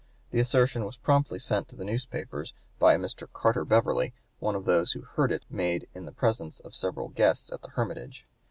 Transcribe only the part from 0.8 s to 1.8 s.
was promptly sent to